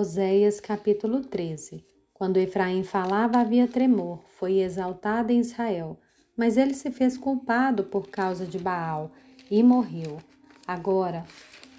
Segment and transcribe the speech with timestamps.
[0.00, 5.98] Oséias capítulo 13 Quando Efraim falava, havia tremor, foi exaltado em Israel,
[6.36, 9.10] mas ele se fez culpado por causa de Baal
[9.50, 10.18] e morreu.
[10.64, 11.24] Agora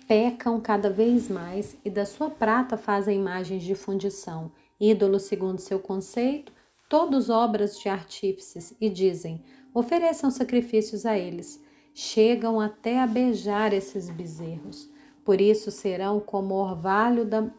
[0.05, 5.79] pecam cada vez mais e da sua prata fazem imagens de fundição, ídolos segundo seu
[5.79, 6.51] conceito,
[6.89, 9.41] todos obras de artífices, e dizem:
[9.73, 11.63] ofereçam sacrifícios a eles.
[11.93, 14.89] Chegam até a beijar esses bezerros.
[15.23, 17.49] Por isso serão como orvalho da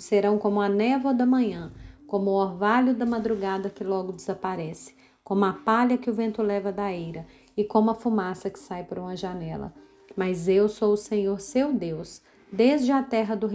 [0.00, 1.72] serão como a névoa da manhã,
[2.06, 4.94] como o orvalho da madrugada que logo desaparece,
[5.24, 7.26] como a palha que o vento leva da eira
[7.56, 9.72] e como a fumaça que sai por uma janela.
[10.16, 13.50] Mas eu sou o Senhor seu Deus, desde a terra do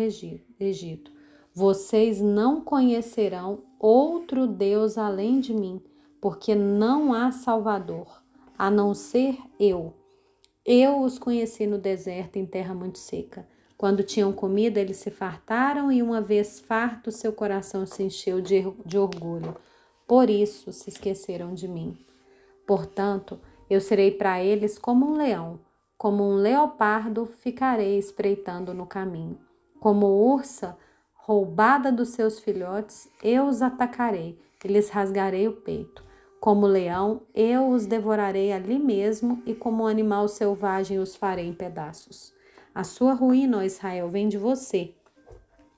[0.60, 1.12] Egito.
[1.54, 5.82] Vocês não conhecerão outro Deus além de mim,
[6.22, 8.24] porque não há Salvador,
[8.58, 9.94] a não ser eu.
[10.66, 13.48] Eu os conheci no deserto, em terra muito seca.
[13.78, 18.64] Quando tinham comida, eles se fartaram, e uma vez farto, seu coração se encheu de,
[18.84, 19.56] de orgulho.
[20.08, 21.96] Por isso se esqueceram de mim.
[22.66, 25.60] Portanto, eu serei para eles como um leão,
[25.98, 29.38] como um leopardo ficarei espreitando no caminho.
[29.80, 30.76] Como ursa
[31.14, 36.04] roubada dos seus filhotes, eu os atacarei e lhes rasgarei o peito.
[36.40, 42.37] Como leão, eu os devorarei ali mesmo, e como animal selvagem os farei em pedaços.
[42.78, 44.94] A sua ruína, ó Israel, vem de você,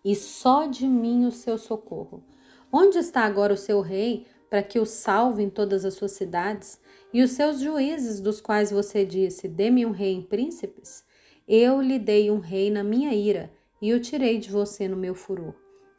[0.03, 2.21] e só de mim o seu socorro.
[2.69, 6.77] Onde está agora o seu rei, para que o salve em todas as suas cidades?
[7.13, 11.05] E os seus juízes, dos quais você disse: Dê-me um rei em príncipes?
[11.47, 13.49] Eu lhe dei um rei na minha ira,
[13.81, 15.55] e o tirei de você no meu furor.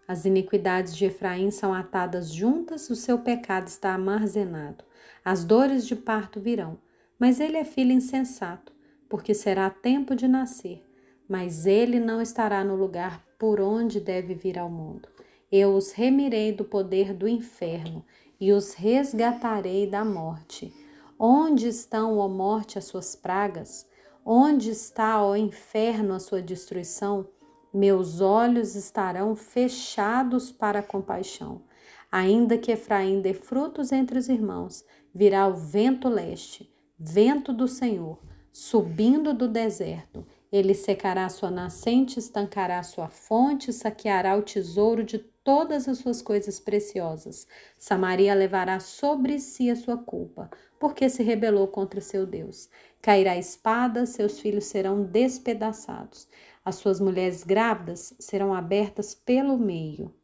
[0.07, 4.85] As iniquidades de Efraim são atadas juntas, o seu pecado está armazenado.
[5.25, 6.77] As dores de parto virão,
[7.19, 8.71] mas ele é filho insensato,
[9.09, 10.90] porque será tempo de nascer
[11.31, 15.09] mas ele não estará no lugar por onde deve vir ao mundo.
[15.51, 18.05] Eu os remirei do poder do inferno
[18.41, 20.75] e os resgatarei da morte.
[21.17, 23.87] Onde estão, ó morte, as suas pragas?
[24.27, 27.29] Onde está, ó inferno, a sua destruição?
[27.73, 31.63] Meus olhos estarão fechados para a compaixão.
[32.11, 36.69] Ainda que Efraim dê frutos entre os irmãos, virá o vento leste,
[36.99, 38.19] vento do Senhor,
[38.53, 45.89] subindo do deserto ele secará sua nascente, estancará sua fonte, saqueará o tesouro de todas
[45.89, 47.47] as suas coisas preciosas.
[47.79, 52.69] Samaria levará sobre si a sua culpa, porque se rebelou contra seu Deus.
[53.01, 56.29] Cairá espada, seus filhos serão despedaçados.
[56.65, 60.15] As suas mulheres grávidas serão abertas pelo meio.